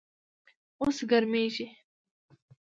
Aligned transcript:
اوس 0.81 0.97
ګرمیږم 1.09 1.69